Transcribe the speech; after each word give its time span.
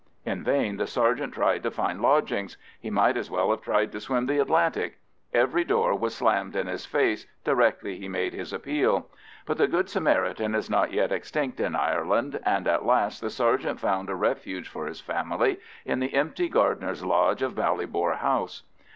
In 0.25 0.43
vain 0.43 0.77
the 0.77 0.87
sergeant 0.87 1.35
tried 1.35 1.61
to 1.61 1.69
find 1.69 2.01
lodgings; 2.01 2.57
he 2.79 2.89
might 2.89 3.15
as 3.15 3.29
well 3.29 3.51
have 3.51 3.61
tried 3.61 3.91
to 3.91 3.99
swim 4.01 4.25
the 4.25 4.39
Atlantic. 4.39 4.97
Every 5.31 5.63
door 5.63 5.93
was 5.95 6.15
slammed 6.15 6.55
in 6.55 6.65
his 6.65 6.87
face 6.87 7.27
directly 7.43 7.99
he 7.99 8.07
made 8.07 8.33
his 8.33 8.51
appeal. 8.51 9.11
But 9.45 9.59
the 9.59 9.67
good 9.67 9.89
Samaritan 9.91 10.55
is 10.55 10.71
not 10.71 10.91
yet 10.91 11.11
extinct 11.11 11.59
in 11.59 11.75
Ireland, 11.75 12.39
and 12.43 12.67
at 12.67 12.83
last 12.83 13.21
the 13.21 13.29
sergeant 13.29 13.79
found 13.79 14.09
a 14.09 14.15
refuge 14.15 14.67
for 14.67 14.87
his 14.87 15.01
family 15.01 15.59
in 15.85 15.99
the 15.99 16.15
empty 16.15 16.49
gardener's 16.49 17.05
lodge 17.05 17.43
of 17.43 17.53
Ballybor 17.53 18.15
House. 18.17 18.63